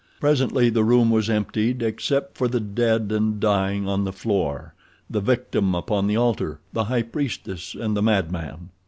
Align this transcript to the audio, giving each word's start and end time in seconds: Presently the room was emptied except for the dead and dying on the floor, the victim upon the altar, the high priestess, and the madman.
Presently 0.19 0.71
the 0.71 0.83
room 0.83 1.11
was 1.11 1.29
emptied 1.29 1.83
except 1.83 2.35
for 2.35 2.47
the 2.47 2.59
dead 2.59 3.11
and 3.11 3.39
dying 3.39 3.87
on 3.87 4.03
the 4.03 4.11
floor, 4.11 4.73
the 5.07 5.21
victim 5.21 5.75
upon 5.75 6.07
the 6.07 6.17
altar, 6.17 6.59
the 6.73 6.85
high 6.85 7.03
priestess, 7.03 7.75
and 7.75 7.95
the 7.95 8.01
madman. 8.01 8.69